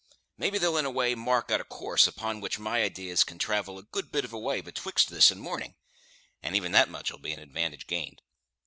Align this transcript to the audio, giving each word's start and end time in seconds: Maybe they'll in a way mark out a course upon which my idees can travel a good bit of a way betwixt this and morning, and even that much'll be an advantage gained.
Maybe 0.35 0.57
they'll 0.57 0.77
in 0.77 0.85
a 0.85 0.89
way 0.89 1.13
mark 1.13 1.51
out 1.51 1.61
a 1.61 1.63
course 1.63 2.07
upon 2.07 2.41
which 2.41 2.57
my 2.57 2.81
idees 2.81 3.23
can 3.23 3.37
travel 3.37 3.77
a 3.77 3.83
good 3.83 4.11
bit 4.11 4.25
of 4.25 4.33
a 4.33 4.39
way 4.39 4.59
betwixt 4.59 5.09
this 5.11 5.29
and 5.29 5.39
morning, 5.39 5.75
and 6.41 6.55
even 6.55 6.71
that 6.71 6.89
much'll 6.89 7.19
be 7.19 7.33
an 7.33 7.39
advantage 7.39 7.85
gained. 7.85 8.19